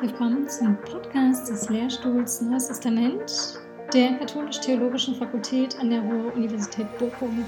willkommen 0.00 0.48
zum 0.48 0.78
Podcast 0.80 1.50
des 1.50 1.68
Lehrstuhls 1.68 2.40
Neues 2.40 2.68
Testament 2.68 3.60
der 3.92 4.14
Katholisch-Theologischen 4.14 5.14
Fakultät 5.14 5.78
an 5.78 5.90
der 5.90 6.00
Ruhr-Universität 6.00 6.86
Bochum. 6.98 7.44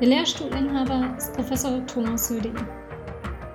Der 0.00 0.06
Lehrstuhlinhaber 0.06 1.16
ist 1.16 1.32
Professor 1.32 1.84
Thomas 1.86 2.28
Söding. 2.28 2.54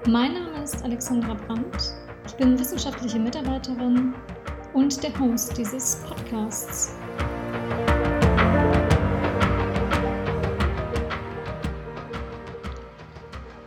Mein 0.10 0.34
Name 0.34 0.62
ist 0.62 0.84
Alexandra 0.84 1.36
Brandt. 1.36 1.94
Ich 2.28 2.34
bin 2.34 2.60
wissenschaftliche 2.60 3.18
Mitarbeiterin 3.18 4.14
und 4.74 5.02
der 5.02 5.18
Host 5.18 5.58
dieses 5.58 6.04
Podcasts. 6.06 6.98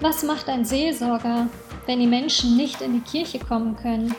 Was 0.00 0.22
macht 0.22 0.50
ein 0.50 0.66
Seelsorger, 0.66 1.48
wenn 1.86 2.00
die 2.00 2.06
Menschen 2.06 2.56
nicht 2.56 2.80
in 2.80 2.92
die 2.92 3.00
Kirche 3.00 3.38
kommen 3.38 3.76
können. 3.76 4.14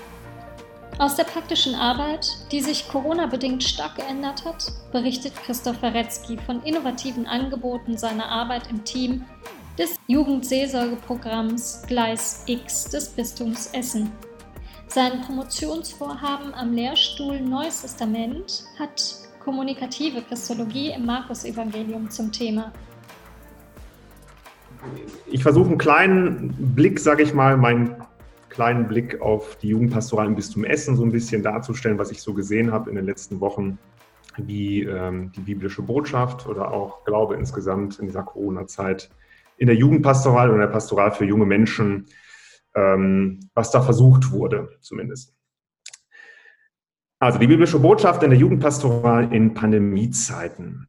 Aus 1.00 1.16
der 1.16 1.26
praktischen 1.26 1.76
Arbeit, 1.76 2.28
die 2.52 2.62
sich 2.62 2.88
Corona-bedingt 2.88 3.64
stark 3.64 3.98
geändert 3.98 4.46
hat, 4.46 4.72
berichtet 4.92 5.36
Christoph 5.36 5.82
Waretzky 5.84 6.38
von 6.38 6.64
innovativen 6.64 7.28
Angeboten 7.28 7.98
seiner 7.98 8.30
Arbeit 8.30 8.70
im 8.72 8.84
Team 8.84 9.24
des 9.78 9.96
Jugendseelsorgeprogramms 10.08 11.84
Gleis 11.88 12.44
X 12.48 12.86
des 12.86 13.10
Bistums 13.10 13.68
Essen. 13.74 14.12
Sein 14.88 15.22
Promotionsvorhaben 15.22 16.54
am 16.56 16.74
Lehrstuhl 16.74 17.42
Neues 17.42 17.82
Testament 17.82 18.64
hat 18.80 19.18
kommunikative 19.44 20.24
Christologie 20.24 20.92
im 20.92 21.06
Markus-Evangelium 21.06 22.10
zum 22.10 22.32
Thema 22.32 22.72
ich 25.28 25.44
versuche 25.44 25.70
einen 25.70 25.78
kleinen 25.78 26.74
Blick, 26.76 27.00
sage 27.00 27.24
ich 27.24 27.34
mal, 27.34 27.58
meinen 27.58 27.96
kleinen 28.50 28.88
Blick 28.88 29.22
auf 29.22 29.58
die 29.58 29.70
Jugendpastoral 29.70 30.28
im 30.28 30.36
Bistum 30.36 30.64
Essen 30.64 30.96
so 30.96 31.04
ein 31.04 31.12
bisschen 31.12 31.44
darzustellen, 31.44 31.98
was 31.98 32.12
ich 32.12 32.22
so 32.22 32.34
gesehen 32.34 32.72
habe 32.72 32.90
in 32.90 32.96
den 32.96 33.06
letzten 33.06 33.40
Wochen, 33.40 33.78
wie 34.38 34.84
ähm, 34.84 35.32
die 35.36 35.42
biblische 35.42 35.82
Botschaft 35.82 36.48
oder 36.48 36.72
auch 36.72 37.04
Glaube 37.06 37.36
insgesamt 37.36 38.00
in 38.00 38.08
dieser 38.08 38.24
Corona-Zeit 38.24 39.10
in 39.58 39.68
der 39.68 39.76
Jugendpastoral 39.76 40.50
oder 40.50 40.60
der 40.60 40.68
Pastoral 40.68 41.12
für 41.12 41.26
junge 41.26 41.46
Menschen, 41.46 42.06
ähm, 42.76 43.40
was 43.54 43.72
da 43.72 43.82
versucht 43.82 44.32
wurde 44.32 44.70
zumindest. 44.82 45.36
Also 47.20 47.40
die 47.40 47.48
biblische 47.48 47.80
Botschaft 47.80 48.22
in 48.22 48.30
der 48.30 48.40
Jugendpastoral 48.40 49.34
in 49.34 49.56
Pandemiezeiten. 49.56 50.88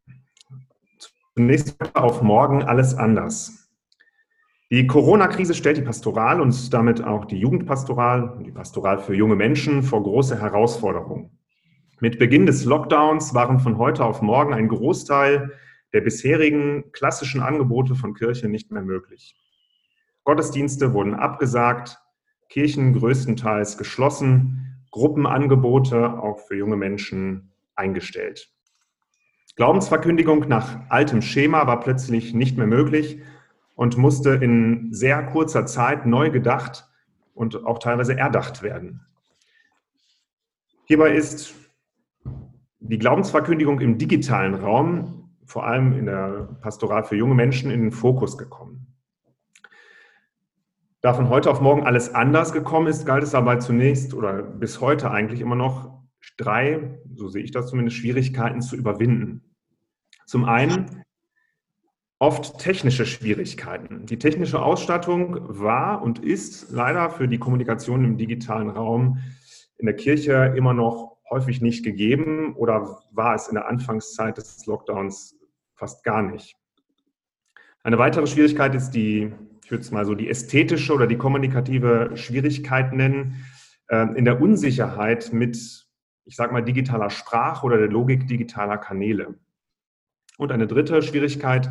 Zunächst 1.34 1.76
auf 1.94 2.20
morgen 2.22 2.62
alles 2.62 2.94
anders. 2.94 3.57
Die 4.70 4.86
Corona-Krise 4.86 5.54
stellt 5.54 5.78
die 5.78 5.82
Pastoral 5.82 6.42
und 6.42 6.74
damit 6.74 7.02
auch 7.02 7.24
die 7.24 7.38
Jugendpastoral, 7.38 8.38
die 8.44 8.52
Pastoral 8.52 8.98
für 8.98 9.14
junge 9.14 9.34
Menschen 9.34 9.82
vor 9.82 10.02
große 10.02 10.38
Herausforderungen. 10.38 11.30
Mit 12.00 12.18
Beginn 12.18 12.44
des 12.44 12.66
Lockdowns 12.66 13.32
waren 13.32 13.60
von 13.60 13.78
heute 13.78 14.04
auf 14.04 14.20
morgen 14.20 14.52
ein 14.52 14.68
Großteil 14.68 15.52
der 15.94 16.02
bisherigen 16.02 16.92
klassischen 16.92 17.40
Angebote 17.40 17.94
von 17.94 18.12
Kirche 18.12 18.50
nicht 18.50 18.70
mehr 18.70 18.82
möglich. 18.82 19.34
Gottesdienste 20.24 20.92
wurden 20.92 21.14
abgesagt, 21.14 21.98
Kirchen 22.50 22.92
größtenteils 22.92 23.78
geschlossen, 23.78 24.84
Gruppenangebote 24.90 26.20
auch 26.20 26.40
für 26.40 26.56
junge 26.56 26.76
Menschen 26.76 27.52
eingestellt. 27.74 28.52
Glaubensverkündigung 29.56 30.46
nach 30.46 30.78
altem 30.90 31.22
Schema 31.22 31.66
war 31.66 31.80
plötzlich 31.80 32.34
nicht 32.34 32.58
mehr 32.58 32.66
möglich 32.66 33.18
und 33.78 33.96
musste 33.96 34.30
in 34.30 34.92
sehr 34.92 35.22
kurzer 35.22 35.64
Zeit 35.64 36.04
neu 36.04 36.30
gedacht 36.30 36.90
und 37.32 37.64
auch 37.64 37.78
teilweise 37.78 38.18
erdacht 38.18 38.64
werden. 38.64 39.06
Hierbei 40.86 41.14
ist 41.14 41.54
die 42.80 42.98
Glaubensverkündigung 42.98 43.78
im 43.78 43.96
digitalen 43.96 44.54
Raum, 44.54 45.30
vor 45.44 45.64
allem 45.64 45.96
in 45.96 46.06
der 46.06 46.58
Pastoral 46.60 47.04
für 47.04 47.14
junge 47.14 47.36
Menschen, 47.36 47.70
in 47.70 47.82
den 47.82 47.92
Fokus 47.92 48.36
gekommen. 48.36 48.96
Da 51.00 51.14
von 51.14 51.28
heute 51.28 51.48
auf 51.48 51.60
morgen 51.60 51.84
alles 51.84 52.12
anders 52.12 52.52
gekommen 52.52 52.88
ist, 52.88 53.06
galt 53.06 53.22
es 53.22 53.30
dabei 53.30 53.58
zunächst 53.58 54.12
oder 54.12 54.42
bis 54.42 54.80
heute 54.80 55.12
eigentlich 55.12 55.40
immer 55.40 55.54
noch 55.54 56.02
drei, 56.36 56.98
so 57.14 57.28
sehe 57.28 57.44
ich 57.44 57.52
das 57.52 57.68
zumindest, 57.68 57.98
Schwierigkeiten 57.98 58.60
zu 58.60 58.74
überwinden. 58.74 59.54
Zum 60.26 60.46
einen 60.46 61.04
oft 62.18 62.58
technische 62.58 63.06
Schwierigkeiten. 63.06 64.06
Die 64.06 64.18
technische 64.18 64.60
Ausstattung 64.60 65.36
war 65.40 66.02
und 66.02 66.18
ist 66.18 66.70
leider 66.70 67.10
für 67.10 67.28
die 67.28 67.38
Kommunikation 67.38 68.04
im 68.04 68.16
digitalen 68.16 68.70
Raum 68.70 69.18
in 69.78 69.86
der 69.86 69.94
Kirche 69.94 70.52
immer 70.56 70.74
noch 70.74 71.18
häufig 71.30 71.60
nicht 71.60 71.84
gegeben 71.84 72.54
oder 72.56 72.98
war 73.12 73.34
es 73.34 73.48
in 73.48 73.54
der 73.54 73.68
Anfangszeit 73.68 74.36
des 74.36 74.66
Lockdowns 74.66 75.36
fast 75.74 76.02
gar 76.02 76.22
nicht. 76.22 76.56
Eine 77.84 77.98
weitere 77.98 78.26
Schwierigkeit 78.26 78.74
ist 78.74 78.90
die, 78.90 79.32
ich 79.64 79.70
würde 79.70 79.82
es 79.82 79.92
mal 79.92 80.04
so 80.04 80.14
die 80.14 80.28
ästhetische 80.28 80.92
oder 80.92 81.06
die 81.06 81.16
kommunikative 81.16 82.10
Schwierigkeit 82.14 82.92
nennen, 82.92 83.44
ähm, 83.90 84.16
in 84.16 84.24
der 84.24 84.40
Unsicherheit 84.40 85.32
mit, 85.32 85.56
ich 86.24 86.34
sage 86.34 86.52
mal, 86.52 86.64
digitaler 86.64 87.10
Sprache 87.10 87.64
oder 87.64 87.78
der 87.78 87.88
Logik 87.88 88.26
digitaler 88.26 88.78
Kanäle. 88.78 89.38
Und 90.36 90.50
eine 90.50 90.66
dritte 90.66 91.02
Schwierigkeit 91.02 91.70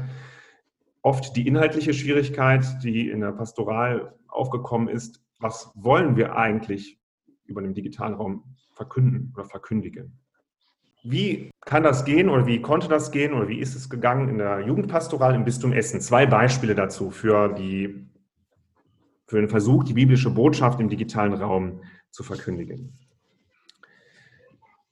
oft 1.08 1.38
die 1.38 1.48
inhaltliche 1.48 1.94
Schwierigkeit, 1.94 2.66
die 2.84 3.10
in 3.10 3.22
der 3.22 3.32
Pastoral 3.32 4.14
aufgekommen 4.28 4.90
ist. 4.90 5.24
Was 5.40 5.72
wollen 5.74 6.18
wir 6.18 6.36
eigentlich 6.36 7.00
über 7.46 7.62
den 7.62 7.74
digitalen 7.74 8.14
Raum 8.14 8.44
verkünden 8.74 9.32
oder 9.34 9.46
verkündigen? 9.46 10.20
Wie 11.04 11.50
kann 11.62 11.84
das 11.84 12.04
gehen 12.04 12.28
oder 12.28 12.46
wie 12.46 12.62
konnte 12.62 12.90
das 12.90 13.12
gehen 13.12 13.34
oder 13.34 13.48
wie 13.48 13.60
ist 13.60 13.74
es 13.74 13.90
gegangen 13.90 14.28
in 14.28 14.38
der 14.38 14.68
Jugendpastoral 14.68 15.34
im 15.34 15.46
Bistum 15.46 15.72
Essen? 15.72 16.02
Zwei 16.02 16.26
Beispiele 16.26 16.76
dazu 16.76 17.10
für, 17.10 17.54
die, 17.54 18.06
für 19.28 19.40
den 19.40 19.48
Versuch, 19.48 19.86
die 19.86 19.94
biblische 19.94 20.30
Botschaft 20.30 20.82
im 20.82 20.90
digitalen 20.90 21.36
Raum 21.36 21.84
zu 22.12 22.24
verkündigen. 22.24 22.98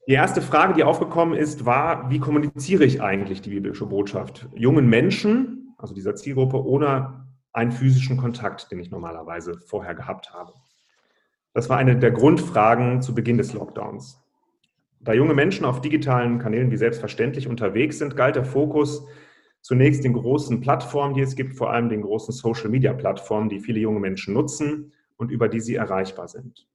Die 0.08 0.14
erste 0.14 0.42
Frage, 0.42 0.76
die 0.76 0.86
aufgekommen 0.86 1.38
ist, 1.38 1.66
war, 1.66 2.10
wie 2.10 2.20
kommuniziere 2.20 2.86
ich 2.86 3.02
eigentlich 3.02 3.42
die 3.42 3.50
biblische 3.50 3.88
Botschaft? 3.88 4.48
Jungen 4.56 4.88
Menschen, 4.88 5.55
also 5.86 5.94
dieser 5.94 6.16
Zielgruppe, 6.16 6.66
ohne 6.66 7.28
einen 7.54 7.72
physischen 7.72 8.18
Kontakt, 8.18 8.72
den 8.72 8.80
ich 8.80 8.90
normalerweise 8.90 9.60
vorher 9.60 9.94
gehabt 9.94 10.34
habe. 10.34 10.54
Das 11.54 11.70
war 11.70 11.78
eine 11.78 11.96
der 11.96 12.10
Grundfragen 12.10 13.04
zu 13.04 13.14
Beginn 13.14 13.38
des 13.38 13.54
Lockdowns. 13.54 14.20
Da 15.00 15.14
junge 15.14 15.36
Menschen 15.36 15.64
auf 15.64 15.82
digitalen 15.82 16.40
Kanälen 16.40 16.72
wie 16.72 16.78
selbstverständlich 16.78 17.48
unterwegs 17.48 18.00
sind, 18.00 18.16
galt 18.18 18.36
der 18.36 18.46
Fokus 18.46 19.06
zunächst 19.62 20.04
den 20.04 20.14
großen 20.14 20.60
Plattformen, 20.60 21.14
die 21.14 21.22
es 21.22 21.36
gibt, 21.36 21.56
vor 21.56 21.70
allem 21.70 21.88
den 21.90 22.02
großen 22.02 22.34
Social-Media-Plattformen, 22.34 23.50
die 23.50 23.60
viele 23.60 23.80
junge 23.80 24.00
Menschen 24.00 24.34
nutzen 24.34 24.92
und 25.18 25.30
über 25.30 25.50
die 25.50 25.60
sie 25.60 25.76
erreichbar 25.76 26.28
sind. 26.28 26.68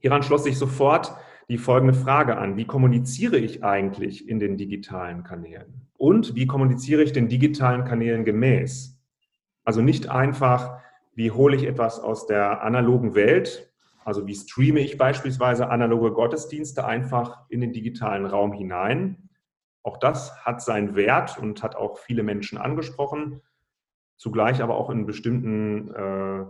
Hieran 0.00 0.22
schloss 0.22 0.44
sich 0.44 0.58
sofort 0.58 1.14
die 1.48 1.58
folgende 1.58 1.94
Frage 1.94 2.36
an. 2.36 2.56
Wie 2.56 2.66
kommuniziere 2.66 3.38
ich 3.38 3.64
eigentlich 3.64 4.28
in 4.28 4.38
den 4.38 4.56
digitalen 4.56 5.24
Kanälen? 5.24 5.88
Und 5.96 6.34
wie 6.34 6.46
kommuniziere 6.46 7.02
ich 7.02 7.12
den 7.12 7.28
digitalen 7.28 7.84
Kanälen 7.84 8.24
gemäß? 8.24 9.00
Also 9.64 9.80
nicht 9.80 10.08
einfach, 10.08 10.80
wie 11.14 11.30
hole 11.30 11.56
ich 11.56 11.64
etwas 11.64 12.00
aus 12.00 12.26
der 12.26 12.62
analogen 12.62 13.14
Welt, 13.14 13.72
also 14.04 14.26
wie 14.26 14.34
streame 14.34 14.80
ich 14.80 14.96
beispielsweise 14.96 15.68
analoge 15.68 16.12
Gottesdienste 16.12 16.84
einfach 16.86 17.44
in 17.48 17.60
den 17.60 17.72
digitalen 17.72 18.24
Raum 18.26 18.52
hinein. 18.52 19.28
Auch 19.82 19.98
das 19.98 20.44
hat 20.44 20.62
seinen 20.62 20.96
Wert 20.96 21.38
und 21.38 21.62
hat 21.62 21.76
auch 21.76 21.98
viele 21.98 22.22
Menschen 22.22 22.58
angesprochen, 22.58 23.42
zugleich 24.16 24.62
aber 24.62 24.76
auch 24.76 24.90
in 24.90 25.06
bestimmten, 25.06 25.94
äh, 25.94 26.40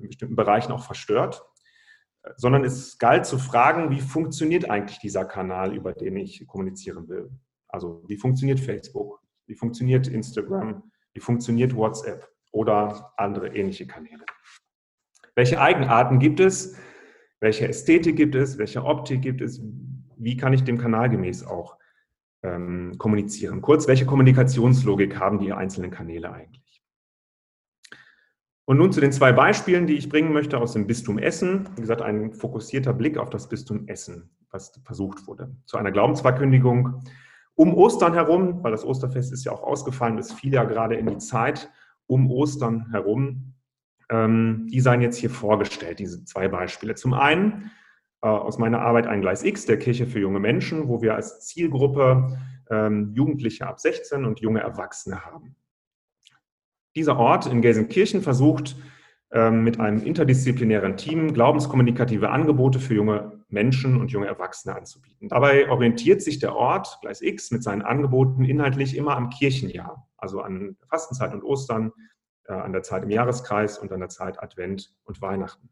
in 0.00 0.08
bestimmten 0.08 0.36
Bereichen 0.36 0.72
auch 0.72 0.82
verstört 0.82 1.44
sondern 2.36 2.64
es 2.64 2.98
galt 2.98 3.26
zu 3.26 3.38
fragen, 3.38 3.90
wie 3.90 4.00
funktioniert 4.00 4.68
eigentlich 4.68 4.98
dieser 4.98 5.24
Kanal, 5.24 5.74
über 5.74 5.92
den 5.92 6.16
ich 6.16 6.46
kommunizieren 6.46 7.08
will. 7.08 7.30
Also 7.68 8.04
wie 8.08 8.16
funktioniert 8.16 8.60
Facebook, 8.60 9.20
wie 9.46 9.54
funktioniert 9.54 10.08
Instagram, 10.08 10.82
wie 11.14 11.20
funktioniert 11.20 11.74
WhatsApp 11.74 12.28
oder 12.52 13.12
andere 13.16 13.54
ähnliche 13.54 13.86
Kanäle. 13.86 14.24
Welche 15.34 15.60
Eigenarten 15.60 16.18
gibt 16.18 16.40
es? 16.40 16.76
Welche 17.40 17.68
Ästhetik 17.68 18.16
gibt 18.16 18.34
es? 18.34 18.58
Welche 18.58 18.82
Optik 18.82 19.22
gibt 19.22 19.42
es? 19.42 19.62
Wie 20.16 20.36
kann 20.36 20.54
ich 20.54 20.64
dem 20.64 20.78
Kanal 20.78 21.10
gemäß 21.10 21.44
auch 21.44 21.76
ähm, 22.42 22.94
kommunizieren? 22.96 23.60
Kurz, 23.60 23.86
welche 23.86 24.06
Kommunikationslogik 24.06 25.20
haben 25.20 25.38
die 25.38 25.52
einzelnen 25.52 25.90
Kanäle 25.90 26.32
eigentlich? 26.32 26.65
Und 28.66 28.78
nun 28.78 28.92
zu 28.92 29.00
den 29.00 29.12
zwei 29.12 29.32
Beispielen, 29.32 29.86
die 29.86 29.94
ich 29.94 30.08
bringen 30.08 30.32
möchte 30.32 30.58
aus 30.58 30.72
dem 30.72 30.88
Bistum 30.88 31.18
Essen. 31.18 31.68
Wie 31.76 31.80
gesagt, 31.80 32.02
ein 32.02 32.32
fokussierter 32.32 32.92
Blick 32.92 33.16
auf 33.16 33.30
das 33.30 33.48
Bistum 33.48 33.86
Essen, 33.86 34.28
was 34.50 34.72
versucht 34.84 35.26
wurde. 35.28 35.54
Zu 35.66 35.78
einer 35.78 35.92
Glaubensverkündigung 35.92 37.02
um 37.54 37.74
Ostern 37.74 38.12
herum, 38.12 38.62
weil 38.62 38.72
das 38.72 38.84
Osterfest 38.84 39.32
ist 39.32 39.44
ja 39.44 39.52
auch 39.52 39.62
ausgefallen, 39.62 40.18
es 40.18 40.32
fiel 40.32 40.52
ja 40.52 40.64
gerade 40.64 40.96
in 40.96 41.06
die 41.06 41.18
Zeit 41.18 41.70
um 42.06 42.30
Ostern 42.30 42.90
herum, 42.90 43.54
Ähm, 44.08 44.68
die 44.70 44.80
seien 44.80 45.00
jetzt 45.00 45.16
hier 45.16 45.30
vorgestellt, 45.30 45.98
diese 45.98 46.24
zwei 46.24 46.46
Beispiele. 46.46 46.94
Zum 46.94 47.12
einen 47.12 47.72
äh, 48.22 48.28
aus 48.28 48.56
meiner 48.56 48.80
Arbeit 48.80 49.08
ein 49.08 49.20
Gleis 49.20 49.42
X, 49.42 49.66
der 49.66 49.78
Kirche 49.80 50.06
für 50.06 50.20
junge 50.20 50.38
Menschen, 50.38 50.86
wo 50.88 51.02
wir 51.02 51.16
als 51.16 51.40
Zielgruppe 51.46 52.38
ähm, 52.70 53.12
Jugendliche 53.14 53.66
ab 53.66 53.80
16 53.80 54.24
und 54.24 54.40
junge 54.40 54.60
Erwachsene 54.60 55.24
haben. 55.24 55.56
Dieser 56.96 57.18
Ort 57.18 57.46
in 57.46 57.60
Gelsenkirchen 57.60 58.22
versucht 58.22 58.74
ähm, 59.30 59.62
mit 59.62 59.78
einem 59.78 60.02
interdisziplinären 60.02 60.96
Team 60.96 61.34
glaubenskommunikative 61.34 62.30
Angebote 62.30 62.80
für 62.80 62.94
junge 62.94 63.44
Menschen 63.48 64.00
und 64.00 64.10
junge 64.10 64.26
Erwachsene 64.26 64.74
anzubieten. 64.74 65.28
Dabei 65.28 65.70
orientiert 65.70 66.22
sich 66.22 66.38
der 66.38 66.56
Ort, 66.56 66.98
Gleis 67.02 67.20
X, 67.20 67.50
mit 67.50 67.62
seinen 67.62 67.82
Angeboten 67.82 68.44
inhaltlich 68.44 68.96
immer 68.96 69.14
am 69.14 69.28
Kirchenjahr, 69.28 70.08
also 70.16 70.40
an 70.40 70.78
Fastenzeit 70.88 71.34
und 71.34 71.44
Ostern, 71.44 71.92
äh, 72.44 72.54
an 72.54 72.72
der 72.72 72.82
Zeit 72.82 73.02
im 73.02 73.10
Jahreskreis 73.10 73.78
und 73.78 73.92
an 73.92 74.00
der 74.00 74.08
Zeit 74.08 74.42
Advent 74.42 74.96
und 75.04 75.20
Weihnachten. 75.20 75.68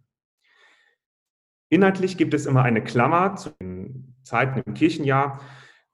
Inhaltlich 1.71 2.19
gibt 2.19 2.35
es 2.35 2.45
immer 2.45 2.65
eine 2.65 2.85
Klammer 2.85 3.35
zu 3.37 3.51
den 3.63 4.15
Zeiten 4.23 4.63
im 4.65 4.75
Kirchenjahr. 4.75 5.41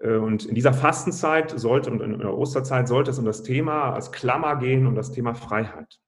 Äh, 0.00 0.16
und 0.16 0.46
in 0.46 0.54
dieser 0.54 0.72
Fastenzeit 0.72 1.58
sollte 1.58 1.90
und 1.90 2.00
in 2.00 2.18
der 2.18 2.36
Osterzeit 2.36 2.88
sollte 2.88 3.10
es 3.10 3.18
um 3.18 3.24
das 3.24 3.42
Thema 3.42 3.92
als 3.92 4.10
Klammer 4.10 4.56
gehen, 4.56 4.86
um 4.86 4.94
das 4.94 5.12
Thema 5.12 5.34
Freiheit. 5.34 6.00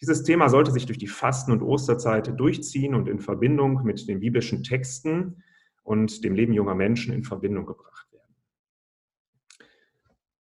Dieses 0.00 0.22
Thema 0.22 0.48
sollte 0.48 0.70
sich 0.70 0.86
durch 0.86 0.98
die 0.98 1.06
Fasten- 1.06 1.52
und 1.52 1.62
Osterzeit 1.62 2.38
durchziehen 2.38 2.94
und 2.94 3.08
in 3.08 3.20
Verbindung 3.20 3.84
mit 3.84 4.06
den 4.08 4.20
biblischen 4.20 4.62
Texten 4.62 5.42
und 5.82 6.24
dem 6.24 6.34
Leben 6.34 6.52
junger 6.52 6.74
Menschen 6.74 7.14
in 7.14 7.24
Verbindung 7.24 7.64
gebracht 7.64 8.12
werden. 8.12 8.34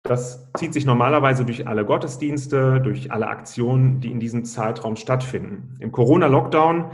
Das 0.04 0.52
zieht 0.58 0.74
sich 0.74 0.86
normalerweise 0.86 1.46
durch 1.46 1.68
alle 1.68 1.86
Gottesdienste, 1.86 2.80
durch 2.80 3.12
alle 3.12 3.28
Aktionen, 3.28 4.00
die 4.00 4.12
in 4.12 4.20
diesem 4.20 4.46
Zeitraum 4.46 4.96
stattfinden. 4.96 5.76
Im 5.80 5.92
Corona-Lockdown 5.92 6.92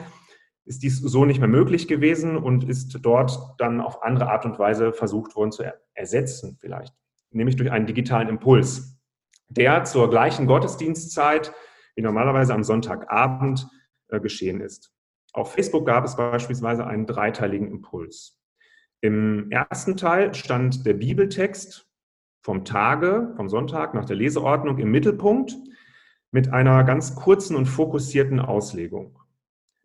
ist 0.66 0.84
dies 0.84 1.00
so 1.00 1.26
nicht 1.26 1.40
mehr 1.40 1.48
möglich 1.48 1.88
gewesen 1.88 2.38
und 2.38 2.64
ist 2.64 3.00
dort 3.02 3.56
dann 3.60 3.82
auf 3.82 4.04
andere 4.04 4.30
Art 4.30 4.46
und 4.46 4.58
Weise 4.60 4.94
versucht 4.94 5.36
worden 5.36 5.52
zu 5.52 5.64
ersetzen, 5.94 6.58
vielleicht, 6.60 6.94
nämlich 7.32 7.56
durch 7.56 7.72
einen 7.72 7.86
digitalen 7.86 8.30
Impuls, 8.30 9.00
der 9.48 9.84
zur 9.84 10.10
gleichen 10.10 10.48
Gottesdienstzeit 10.48 11.54
wie 11.96 12.02
normalerweise 12.02 12.54
am 12.54 12.64
Sonntagabend 12.64 13.68
äh, 14.10 14.20
geschehen 14.20 14.60
ist. 14.62 14.92
Auf 15.34 15.54
Facebook 15.54 15.86
gab 15.86 16.06
es 16.06 16.16
beispielsweise 16.16 16.86
einen 16.86 17.06
dreiteiligen 17.06 17.68
Impuls. 17.68 18.40
Im 19.02 19.52
ersten 19.52 19.98
Teil 19.98 20.34
stand 20.34 20.86
der 20.86 20.94
Bibeltext 20.94 21.88
vom 22.42 22.66
Tage, 22.66 23.34
vom 23.36 23.50
Sonntag 23.50 23.94
nach 23.94 24.06
der 24.06 24.16
Leseordnung 24.16 24.78
im 24.78 24.92
Mittelpunkt 24.92 25.56
mit 26.32 26.52
einer 26.54 26.84
ganz 26.84 27.16
kurzen 27.16 27.56
und 27.56 27.66
fokussierten 27.66 28.40
Auslegung. 28.40 29.20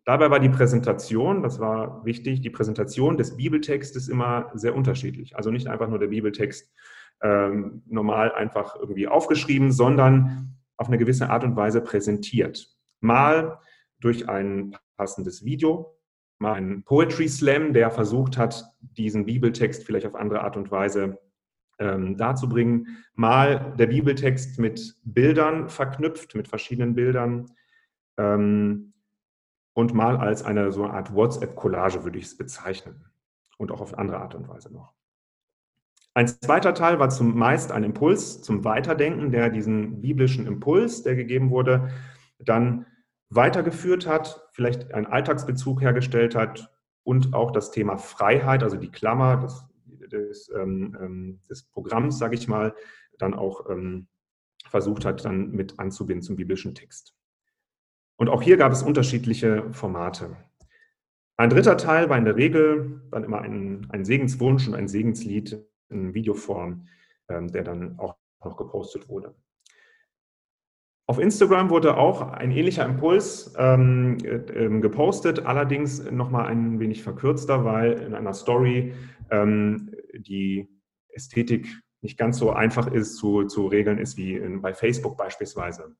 Dabei 0.05 0.31
war 0.31 0.39
die 0.39 0.49
Präsentation, 0.49 1.43
das 1.43 1.59
war 1.59 2.03
wichtig, 2.05 2.41
die 2.41 2.49
Präsentation 2.49 3.17
des 3.17 3.37
Bibeltextes 3.37 4.07
immer 4.07 4.51
sehr 4.55 4.75
unterschiedlich. 4.75 5.35
Also 5.35 5.51
nicht 5.51 5.67
einfach 5.67 5.87
nur 5.87 5.99
der 5.99 6.07
Bibeltext 6.07 6.73
ähm, 7.21 7.83
normal 7.85 8.31
einfach 8.33 8.75
irgendwie 8.75 9.07
aufgeschrieben, 9.07 9.71
sondern 9.71 10.57
auf 10.77 10.87
eine 10.87 10.97
gewisse 10.97 11.29
Art 11.29 11.43
und 11.43 11.55
Weise 11.55 11.81
präsentiert. 11.81 12.67
Mal 12.99 13.59
durch 13.99 14.27
ein 14.27 14.75
passendes 14.97 15.45
Video, 15.45 15.95
mal 16.39 16.53
ein 16.53 16.83
Poetry 16.83 17.27
Slam, 17.27 17.73
der 17.73 17.91
versucht 17.91 18.37
hat, 18.37 18.65
diesen 18.79 19.25
Bibeltext 19.25 19.83
vielleicht 19.83 20.07
auf 20.07 20.15
andere 20.15 20.41
Art 20.41 20.57
und 20.57 20.71
Weise 20.71 21.19
ähm, 21.77 22.17
darzubringen. 22.17 23.03
Mal 23.13 23.75
der 23.77 23.87
Bibeltext 23.87 24.57
mit 24.57 24.95
Bildern 25.03 25.69
verknüpft, 25.69 26.33
mit 26.33 26.47
verschiedenen 26.47 26.95
Bildern. 26.95 27.51
Ähm, 28.17 28.90
und 29.73 29.93
mal 29.93 30.17
als 30.17 30.43
eine 30.43 30.71
so 30.71 30.83
eine 30.83 30.93
Art 30.93 31.13
WhatsApp-Collage 31.13 32.03
würde 32.03 32.17
ich 32.17 32.25
es 32.25 32.37
bezeichnen. 32.37 33.05
Und 33.57 33.71
auch 33.71 33.81
auf 33.81 33.97
andere 33.97 34.19
Art 34.19 34.33
und 34.33 34.47
Weise 34.47 34.73
noch. 34.73 34.93
Ein 36.13 36.27
zweiter 36.27 36.73
Teil 36.73 36.99
war 36.99 37.09
zumeist 37.09 37.71
ein 37.71 37.83
Impuls 37.83 38.41
zum 38.41 38.65
Weiterdenken, 38.65 39.31
der 39.31 39.49
diesen 39.49 40.01
biblischen 40.01 40.45
Impuls, 40.45 41.03
der 41.03 41.15
gegeben 41.15 41.51
wurde, 41.51 41.89
dann 42.39 42.85
weitergeführt 43.29 44.07
hat, 44.07 44.45
vielleicht 44.51 44.93
einen 44.93 45.05
Alltagsbezug 45.05 45.81
hergestellt 45.81 46.35
hat 46.35 46.69
und 47.03 47.33
auch 47.33 47.51
das 47.51 47.71
Thema 47.71 47.97
Freiheit, 47.97 48.61
also 48.61 48.75
die 48.75 48.91
Klammer 48.91 49.37
des, 49.37 49.65
des, 50.11 50.51
ähm, 50.53 50.97
ähm 50.99 51.39
des 51.49 51.63
Programms, 51.63 52.17
sage 52.17 52.35
ich 52.35 52.47
mal, 52.49 52.75
dann 53.17 53.33
auch 53.33 53.69
ähm, 53.69 54.07
versucht 54.67 55.05
hat, 55.05 55.23
dann 55.23 55.51
mit 55.51 55.79
anzubinden 55.79 56.23
zum 56.23 56.35
biblischen 56.35 56.75
Text. 56.75 57.15
Und 58.21 58.29
auch 58.29 58.43
hier 58.43 58.55
gab 58.55 58.71
es 58.71 58.83
unterschiedliche 58.83 59.73
Formate. 59.73 60.37
Ein 61.37 61.49
dritter 61.49 61.75
Teil 61.75 62.07
war 62.07 62.19
in 62.19 62.25
der 62.25 62.35
Regel 62.35 63.01
dann 63.09 63.23
immer 63.23 63.41
ein, 63.41 63.87
ein 63.89 64.05
Segenswunsch 64.05 64.67
und 64.67 64.75
ein 64.75 64.87
Segenslied 64.87 65.57
in 65.89 66.13
Videoform, 66.13 66.85
ähm, 67.29 67.51
der 67.51 67.63
dann 67.63 67.97
auch 67.97 68.15
noch 68.45 68.57
gepostet 68.57 69.09
wurde. 69.09 69.33
Auf 71.07 71.17
Instagram 71.17 71.71
wurde 71.71 71.97
auch 71.97 72.21
ein 72.21 72.51
ähnlicher 72.51 72.85
Impuls 72.85 73.55
ähm, 73.57 74.19
äh, 74.23 74.69
gepostet, 74.81 75.47
allerdings 75.47 76.03
nochmal 76.11 76.45
ein 76.45 76.79
wenig 76.79 77.01
verkürzter, 77.01 77.65
weil 77.65 77.93
in 77.93 78.13
einer 78.13 78.35
Story 78.35 78.93
ähm, 79.31 79.95
die 80.13 80.69
Ästhetik 81.09 81.67
nicht 82.01 82.19
ganz 82.19 82.37
so 82.37 82.51
einfach 82.51 82.85
ist 82.85 83.15
zu, 83.15 83.45
zu 83.45 83.65
regeln 83.65 83.97
ist 83.97 84.15
wie 84.15 84.35
in, 84.35 84.61
bei 84.61 84.75
Facebook 84.75 85.17
beispielsweise, 85.17 85.95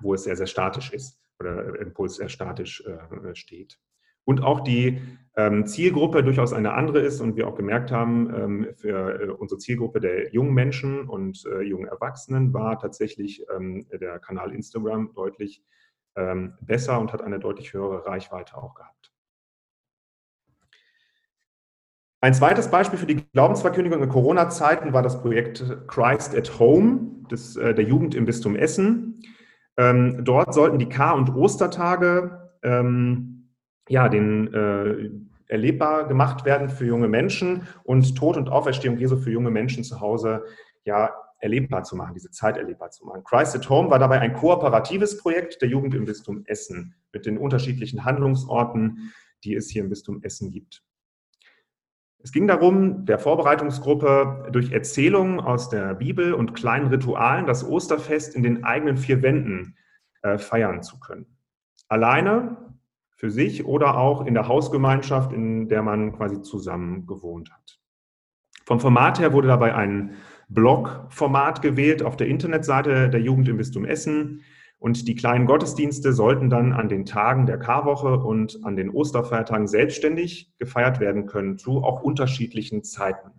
wo 0.00 0.14
es 0.14 0.22
sehr, 0.22 0.36
sehr 0.36 0.46
statisch 0.46 0.92
ist 0.92 1.25
oder 1.38 1.78
Impuls 1.80 2.20
statisch 2.30 2.84
äh, 2.86 3.34
steht 3.34 3.78
und 4.26 4.42
auch 4.42 4.60
die 4.60 5.00
ähm, 5.36 5.66
Zielgruppe 5.66 6.22
durchaus 6.22 6.52
eine 6.52 6.74
andere 6.74 7.00
ist 7.00 7.20
und 7.20 7.36
wir 7.36 7.48
auch 7.48 7.54
gemerkt 7.54 7.92
haben, 7.92 8.34
ähm, 8.34 8.74
für 8.76 9.22
äh, 9.22 9.30
unsere 9.30 9.58
Zielgruppe 9.58 10.00
der 10.00 10.32
jungen 10.32 10.52
Menschen 10.52 11.08
und 11.08 11.44
äh, 11.46 11.62
jungen 11.62 11.86
Erwachsenen 11.86 12.52
war 12.52 12.78
tatsächlich 12.78 13.46
ähm, 13.54 13.86
der 13.92 14.18
Kanal 14.18 14.52
Instagram 14.52 15.14
deutlich 15.14 15.62
besser 16.62 16.98
und 16.98 17.12
hat 17.12 17.20
eine 17.20 17.38
deutlich 17.38 17.74
höhere 17.74 18.06
Reichweite 18.06 18.56
auch 18.56 18.74
gehabt. 18.74 19.12
Ein 22.22 22.32
zweites 22.32 22.70
Beispiel 22.70 22.98
für 22.98 23.04
die 23.04 23.22
Glaubensverkündigung 23.34 24.02
in 24.02 24.08
Corona-Zeiten 24.08 24.94
war 24.94 25.02
das 25.02 25.20
Projekt 25.20 25.62
Christ 25.88 26.34
at 26.34 26.58
Home 26.58 27.26
des, 27.30 27.52
der 27.52 27.82
Jugend 27.82 28.14
im 28.14 28.24
Bistum 28.24 28.56
Essen. 28.56 29.20
Ähm, 29.76 30.24
dort 30.24 30.54
sollten 30.54 30.78
die 30.78 30.88
Kar- 30.88 31.16
und 31.16 31.34
Ostertage 31.34 32.50
ähm, 32.62 33.50
ja, 33.88 34.08
den 34.08 34.52
äh, 34.52 35.10
erlebbar 35.48 36.08
gemacht 36.08 36.44
werden 36.44 36.68
für 36.68 36.86
junge 36.86 37.08
Menschen 37.08 37.68
und 37.84 38.16
Tod 38.16 38.36
und 38.36 38.48
Auferstehung 38.48 38.98
Jesu 38.98 39.16
für 39.16 39.30
junge 39.30 39.50
Menschen 39.50 39.84
zu 39.84 40.00
Hause 40.00 40.44
ja 40.84 41.10
erlebbar 41.40 41.84
zu 41.84 41.96
machen, 41.96 42.14
diese 42.14 42.30
Zeit 42.30 42.56
erlebbar 42.56 42.90
zu 42.90 43.04
machen. 43.04 43.22
Christ 43.24 43.54
at 43.54 43.68
Home 43.68 43.90
war 43.90 43.98
dabei 43.98 44.20
ein 44.20 44.32
kooperatives 44.32 45.18
Projekt 45.18 45.60
der 45.60 45.68
Jugend 45.68 45.94
im 45.94 46.06
Bistum 46.06 46.42
Essen 46.46 46.94
mit 47.12 47.26
den 47.26 47.38
unterschiedlichen 47.38 48.04
Handlungsorten, 48.04 49.12
die 49.44 49.54
es 49.54 49.68
hier 49.68 49.82
im 49.82 49.90
Bistum 49.90 50.22
Essen 50.22 50.50
gibt. 50.50 50.82
Es 52.18 52.32
ging 52.32 52.46
darum, 52.48 53.04
der 53.04 53.18
Vorbereitungsgruppe 53.18 54.48
durch 54.50 54.72
Erzählungen 54.72 55.38
aus 55.38 55.68
der 55.68 55.94
Bibel 55.94 56.34
und 56.34 56.54
kleinen 56.54 56.88
Ritualen 56.88 57.46
das 57.46 57.64
Osterfest 57.64 58.34
in 58.34 58.42
den 58.42 58.64
eigenen 58.64 58.96
vier 58.96 59.22
Wänden 59.22 59.76
äh, 60.22 60.38
feiern 60.38 60.82
zu 60.82 60.98
können. 60.98 61.26
Alleine 61.88 62.56
für 63.16 63.30
sich 63.30 63.64
oder 63.64 63.96
auch 63.96 64.26
in 64.26 64.34
der 64.34 64.48
Hausgemeinschaft, 64.48 65.32
in 65.32 65.68
der 65.68 65.82
man 65.82 66.12
quasi 66.12 66.42
zusammen 66.42 67.06
gewohnt 67.06 67.50
hat. 67.52 67.78
Vom 68.64 68.80
Format 68.80 69.20
her 69.20 69.32
wurde 69.32 69.48
dabei 69.48 69.74
ein 69.74 70.16
Blog-Format 70.48 71.62
gewählt 71.62 72.02
auf 72.02 72.16
der 72.16 72.26
Internetseite 72.26 73.08
der 73.08 73.20
Jugend 73.20 73.48
im 73.48 73.56
Bistum 73.56 73.84
Essen. 73.84 74.42
Und 74.78 75.08
die 75.08 75.14
kleinen 75.14 75.46
Gottesdienste 75.46 76.12
sollten 76.12 76.50
dann 76.50 76.72
an 76.72 76.88
den 76.88 77.06
Tagen 77.06 77.46
der 77.46 77.58
Karwoche 77.58 78.18
und 78.18 78.60
an 78.64 78.76
den 78.76 78.90
Osterfeiertagen 78.90 79.66
selbstständig 79.66 80.52
gefeiert 80.58 81.00
werden 81.00 81.26
können, 81.26 81.58
zu 81.58 81.82
auch 81.82 82.02
unterschiedlichen 82.02 82.84
Zeiten. 82.84 83.30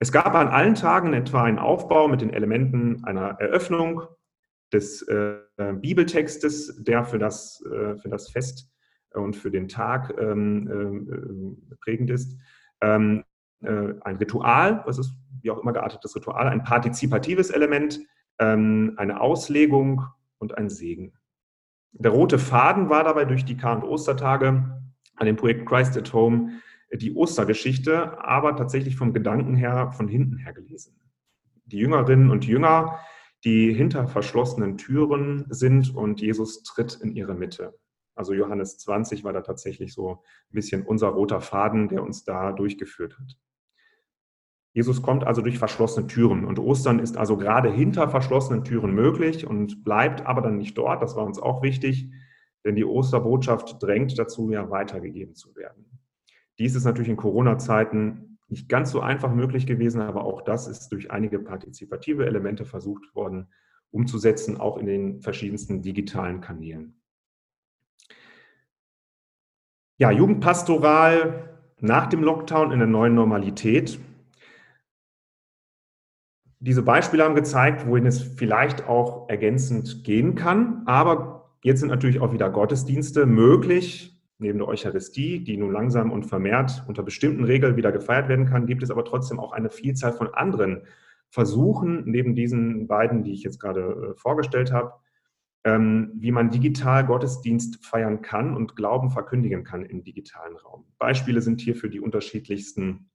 Es 0.00 0.10
gab 0.12 0.34
an 0.34 0.48
allen 0.48 0.74
Tagen 0.74 1.12
etwa 1.12 1.44
einen 1.44 1.58
Aufbau 1.58 2.08
mit 2.08 2.20
den 2.20 2.30
Elementen 2.30 3.04
einer 3.04 3.40
Eröffnung, 3.40 4.02
des 4.74 5.02
äh, 5.02 5.36
Bibeltextes, 5.56 6.82
der 6.82 7.04
für 7.04 7.18
das, 7.18 7.64
äh, 7.64 7.96
für 7.96 8.08
das 8.08 8.30
Fest 8.30 8.68
und 9.12 9.36
für 9.36 9.50
den 9.50 9.68
Tag 9.68 10.12
ähm, 10.18 11.58
äh, 11.70 11.76
prägend 11.76 12.10
ist. 12.10 12.36
Ähm, 12.80 13.24
äh, 13.62 13.94
ein 14.02 14.16
Ritual, 14.16 14.82
was 14.84 14.98
ist 14.98 15.14
wie 15.40 15.50
auch 15.50 15.62
immer 15.62 15.72
geartetes 15.72 16.16
Ritual, 16.16 16.48
ein 16.48 16.64
partizipatives 16.64 17.50
Element, 17.50 18.00
ähm, 18.38 18.94
eine 18.96 19.20
Auslegung 19.20 20.04
und 20.38 20.56
ein 20.58 20.68
Segen. 20.68 21.12
Der 21.92 22.10
rote 22.10 22.38
Faden 22.38 22.88
war 22.88 23.04
dabei 23.04 23.24
durch 23.24 23.44
die 23.44 23.56
Kar- 23.56 23.76
und 23.76 23.84
Ostertage 23.84 24.80
an 25.16 25.26
dem 25.26 25.36
Projekt 25.36 25.66
Christ 25.66 25.96
at 25.96 26.12
Home 26.12 26.60
die 26.92 27.14
Ostergeschichte, 27.14 28.22
aber 28.22 28.56
tatsächlich 28.56 28.96
vom 28.96 29.12
Gedanken 29.12 29.56
her 29.56 29.92
von 29.92 30.06
hinten 30.06 30.36
her 30.36 30.52
gelesen. 30.52 31.00
Die 31.64 31.78
Jüngerinnen 31.78 32.30
und 32.30 32.46
Jünger 32.46 33.00
die 33.44 33.74
hinter 33.74 34.08
verschlossenen 34.08 34.78
Türen 34.78 35.44
sind 35.50 35.94
und 35.94 36.20
Jesus 36.20 36.62
tritt 36.62 36.98
in 37.02 37.14
ihre 37.14 37.34
Mitte. 37.34 37.78
Also 38.14 38.32
Johannes 38.32 38.78
20 38.78 39.22
war 39.22 39.32
da 39.32 39.42
tatsächlich 39.42 39.92
so 39.92 40.12
ein 40.12 40.52
bisschen 40.52 40.82
unser 40.82 41.08
roter 41.08 41.40
Faden, 41.40 41.88
der 41.88 42.02
uns 42.02 42.24
da 42.24 42.52
durchgeführt 42.52 43.18
hat. 43.18 43.36
Jesus 44.74 45.02
kommt 45.02 45.24
also 45.24 45.40
durch 45.40 45.56
verschlossene 45.56 46.08
Türen 46.08 46.44
und 46.44 46.58
Ostern 46.58 46.98
ist 46.98 47.16
also 47.16 47.36
gerade 47.36 47.70
hinter 47.70 48.08
verschlossenen 48.08 48.64
Türen 48.64 48.92
möglich 48.92 49.46
und 49.46 49.84
bleibt 49.84 50.26
aber 50.26 50.42
dann 50.42 50.58
nicht 50.58 50.76
dort. 50.76 51.00
Das 51.00 51.14
war 51.14 51.24
uns 51.24 51.38
auch 51.38 51.62
wichtig, 51.62 52.10
denn 52.64 52.74
die 52.74 52.84
Osterbotschaft 52.84 53.80
drängt 53.80 54.18
dazu, 54.18 54.50
ja 54.50 54.68
weitergegeben 54.70 55.36
zu 55.36 55.54
werden. 55.54 56.00
Dies 56.58 56.74
ist 56.74 56.84
natürlich 56.84 57.08
in 57.08 57.16
Corona-Zeiten 57.16 58.38
nicht 58.48 58.68
ganz 58.68 58.90
so 58.90 59.00
einfach 59.00 59.32
möglich 59.32 59.66
gewesen, 59.66 60.00
aber 60.00 60.24
auch 60.24 60.42
das 60.42 60.66
ist 60.66 60.88
durch 60.88 61.10
einige 61.12 61.38
partizipative 61.38 62.26
Elemente 62.26 62.64
versucht 62.64 63.14
worden 63.14 63.46
umzusetzen, 63.92 64.60
auch 64.60 64.76
in 64.76 64.86
den 64.86 65.20
verschiedensten 65.20 65.82
digitalen 65.82 66.40
Kanälen. 66.40 67.00
Ja, 69.98 70.10
Jugendpastoral 70.10 71.60
nach 71.78 72.08
dem 72.08 72.24
Lockdown 72.24 72.72
in 72.72 72.80
der 72.80 72.88
neuen 72.88 73.14
Normalität. 73.14 74.00
Diese 76.64 76.80
Beispiele 76.80 77.22
haben 77.24 77.34
gezeigt, 77.34 77.86
wohin 77.86 78.06
es 78.06 78.22
vielleicht 78.22 78.88
auch 78.88 79.28
ergänzend 79.28 80.02
gehen 80.02 80.34
kann. 80.34 80.82
Aber 80.86 81.50
jetzt 81.62 81.80
sind 81.80 81.90
natürlich 81.90 82.20
auch 82.20 82.32
wieder 82.32 82.48
Gottesdienste 82.48 83.26
möglich, 83.26 84.18
neben 84.38 84.58
der 84.60 84.68
Eucharistie, 84.68 85.44
die 85.44 85.58
nun 85.58 85.72
langsam 85.72 86.10
und 86.10 86.24
vermehrt 86.24 86.82
unter 86.88 87.02
bestimmten 87.02 87.44
Regeln 87.44 87.76
wieder 87.76 87.92
gefeiert 87.92 88.30
werden 88.30 88.46
kann, 88.46 88.64
gibt 88.64 88.82
es 88.82 88.90
aber 88.90 89.04
trotzdem 89.04 89.38
auch 89.38 89.52
eine 89.52 89.68
Vielzahl 89.68 90.14
von 90.14 90.32
anderen 90.32 90.86
Versuchen, 91.28 92.04
neben 92.06 92.34
diesen 92.34 92.86
beiden, 92.86 93.24
die 93.24 93.34
ich 93.34 93.42
jetzt 93.42 93.60
gerade 93.60 94.14
äh, 94.14 94.18
vorgestellt 94.18 94.72
habe, 94.72 94.94
ähm, 95.64 96.12
wie 96.16 96.32
man 96.32 96.48
digital 96.48 97.04
Gottesdienst 97.04 97.84
feiern 97.84 98.22
kann 98.22 98.56
und 98.56 98.74
Glauben 98.74 99.10
verkündigen 99.10 99.64
kann 99.64 99.84
im 99.84 100.02
digitalen 100.02 100.56
Raum. 100.56 100.86
Beispiele 100.96 101.42
sind 101.42 101.60
hierfür 101.60 101.90
die 101.90 102.00
unterschiedlichsten, 102.00 103.10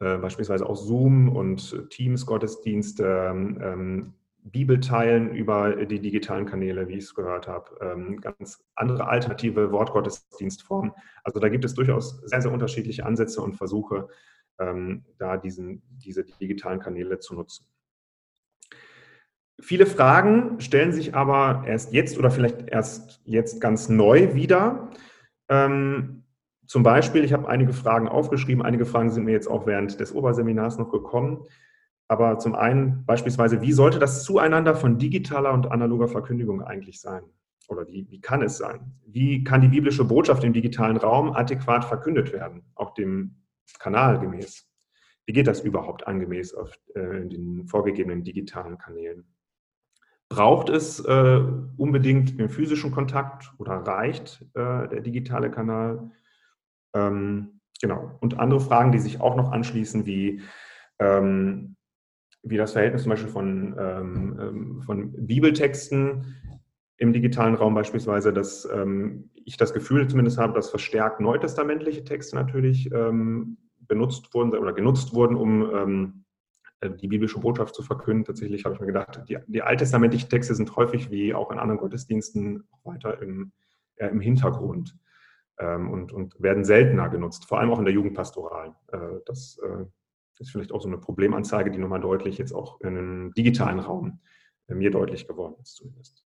äh, 0.00 0.18
beispielsweise 0.18 0.68
auch 0.68 0.76
Zoom 0.76 1.28
und 1.28 1.88
Teams 1.90 2.26
Gottesdienste, 2.26 3.30
ähm, 3.32 4.14
Bibelteilen 4.44 5.34
über 5.34 5.86
die 5.86 6.00
digitalen 6.00 6.46
Kanäle, 6.46 6.88
wie 6.88 6.94
ich 6.94 7.04
es 7.04 7.14
gehört 7.14 7.46
habe, 7.46 7.76
ähm, 7.80 8.20
ganz 8.20 8.64
andere 8.74 9.06
alternative 9.06 9.70
Wortgottesdienstformen. 9.70 10.92
Also 11.22 11.38
da 11.38 11.48
gibt 11.48 11.64
es 11.64 11.74
durchaus 11.74 12.20
sehr, 12.24 12.42
sehr 12.42 12.52
unterschiedliche 12.52 13.06
Ansätze 13.06 13.40
und 13.40 13.54
Versuche, 13.54 14.08
ähm, 14.58 15.04
da 15.18 15.36
diesen, 15.36 15.82
diese 15.90 16.24
digitalen 16.24 16.80
Kanäle 16.80 17.20
zu 17.20 17.34
nutzen. 17.34 17.66
Viele 19.60 19.86
Fragen 19.86 20.60
stellen 20.60 20.92
sich 20.92 21.14
aber 21.14 21.62
erst 21.66 21.92
jetzt 21.92 22.18
oder 22.18 22.32
vielleicht 22.32 22.68
erst 22.68 23.20
jetzt 23.24 23.60
ganz 23.60 23.88
neu 23.88 24.34
wieder. 24.34 24.90
Ähm, 25.48 26.24
zum 26.72 26.84
Beispiel, 26.84 27.22
ich 27.22 27.34
habe 27.34 27.50
einige 27.50 27.74
Fragen 27.74 28.08
aufgeschrieben, 28.08 28.64
einige 28.64 28.86
Fragen 28.86 29.10
sind 29.10 29.24
mir 29.24 29.32
jetzt 29.32 29.46
auch 29.46 29.66
während 29.66 30.00
des 30.00 30.14
Oberseminars 30.14 30.78
noch 30.78 30.90
gekommen. 30.90 31.44
Aber 32.08 32.38
zum 32.38 32.54
einen 32.54 33.04
beispielsweise, 33.04 33.60
wie 33.60 33.72
sollte 33.72 33.98
das 33.98 34.24
Zueinander 34.24 34.74
von 34.74 34.96
digitaler 34.96 35.52
und 35.52 35.70
analoger 35.70 36.08
Verkündigung 36.08 36.62
eigentlich 36.62 36.98
sein? 36.98 37.24
Oder 37.68 37.86
wie, 37.88 38.06
wie 38.08 38.22
kann 38.22 38.40
es 38.40 38.56
sein? 38.56 38.90
Wie 39.04 39.44
kann 39.44 39.60
die 39.60 39.68
biblische 39.68 40.06
Botschaft 40.06 40.44
im 40.44 40.54
digitalen 40.54 40.96
Raum 40.96 41.34
adäquat 41.34 41.84
verkündet 41.84 42.32
werden, 42.32 42.62
auch 42.74 42.94
dem 42.94 43.42
Kanal 43.78 44.18
gemäß? 44.18 44.66
Wie 45.26 45.34
geht 45.34 45.48
das 45.48 45.60
überhaupt 45.60 46.06
angemäß 46.06 46.54
auf 46.54 46.72
äh, 46.94 47.26
den 47.26 47.66
vorgegebenen 47.66 48.24
digitalen 48.24 48.78
Kanälen? 48.78 49.26
Braucht 50.30 50.70
es 50.70 51.00
äh, 51.00 51.42
unbedingt 51.76 52.40
den 52.40 52.48
physischen 52.48 52.92
Kontakt 52.92 53.52
oder 53.58 53.74
reicht 53.74 54.40
äh, 54.54 54.88
der 54.88 55.02
digitale 55.02 55.50
Kanal? 55.50 56.10
Ähm, 56.94 57.60
genau. 57.80 58.16
Und 58.20 58.38
andere 58.38 58.60
Fragen, 58.60 58.92
die 58.92 58.98
sich 58.98 59.20
auch 59.20 59.36
noch 59.36 59.52
anschließen, 59.52 60.06
wie, 60.06 60.42
ähm, 60.98 61.76
wie 62.42 62.56
das 62.56 62.72
Verhältnis 62.72 63.02
zum 63.02 63.10
Beispiel 63.10 63.30
von, 63.30 63.76
ähm, 63.78 64.38
ähm 64.40 64.82
von 64.82 65.26
Bibeltexten 65.26 66.36
im 66.98 67.12
digitalen 67.12 67.54
Raum 67.54 67.74
beispielsweise, 67.74 68.32
dass 68.32 68.68
ähm, 68.72 69.30
ich 69.44 69.56
das 69.56 69.72
Gefühl 69.72 70.08
zumindest 70.08 70.38
habe, 70.38 70.52
dass 70.52 70.70
verstärkt 70.70 71.20
neutestamentliche 71.20 72.04
Texte 72.04 72.36
natürlich 72.36 72.90
ähm, 72.92 73.58
benutzt 73.80 74.32
wurden 74.34 74.56
oder 74.56 74.72
genutzt 74.72 75.12
wurden, 75.12 75.36
um 75.36 76.22
äh, 76.82 76.90
die 76.90 77.08
biblische 77.08 77.38
Botschaft 77.40 77.74
zu 77.74 77.82
verkünden. 77.82 78.24
Tatsächlich 78.24 78.64
habe 78.64 78.74
ich 78.74 78.80
mir 78.80 78.86
gedacht, 78.86 79.22
die, 79.28 79.38
die 79.46 79.62
alttestamentlichen 79.62 80.28
Texte 80.28 80.54
sind 80.54 80.74
häufig 80.76 81.10
wie 81.10 81.32
auch 81.34 81.50
in 81.50 81.58
anderen 81.58 81.80
Gottesdiensten 81.80 82.64
weiter 82.84 83.22
im, 83.22 83.52
äh, 83.96 84.08
im 84.08 84.20
Hintergrund 84.20 84.96
und, 85.58 86.12
und 86.12 86.40
werden 86.42 86.64
seltener 86.64 87.08
genutzt, 87.08 87.46
vor 87.46 87.60
allem 87.60 87.70
auch 87.70 87.78
in 87.78 87.84
der 87.84 87.94
Jugendpastoral. 87.94 88.74
Äh, 88.88 88.98
das 89.26 89.58
äh, 89.62 89.84
ist 90.38 90.50
vielleicht 90.50 90.72
auch 90.72 90.80
so 90.80 90.88
eine 90.88 90.98
Problemanzeige, 90.98 91.70
die 91.70 91.78
nochmal 91.78 92.00
deutlich 92.00 92.38
jetzt 92.38 92.52
auch 92.52 92.80
in 92.80 92.88
einem 92.88 93.34
digitalen 93.34 93.78
Raum 93.78 94.20
äh, 94.68 94.74
mir 94.74 94.90
deutlich 94.90 95.28
geworden 95.28 95.54
ist 95.62 95.76
zumindest. 95.76 96.24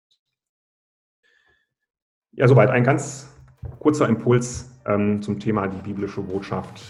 Ja, 2.32 2.48
soweit 2.48 2.70
ein 2.70 2.84
ganz 2.84 3.34
kurzer 3.80 4.08
Impuls 4.08 4.70
ähm, 4.86 5.22
zum 5.22 5.40
Thema 5.40 5.68
die 5.68 5.82
biblische 5.82 6.20
Botschaft 6.20 6.82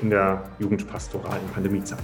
in 0.00 0.10
der 0.10 0.44
Jugendpastoral 0.58 1.38
in 1.40 1.48
Pandemiezeit. 1.48 2.02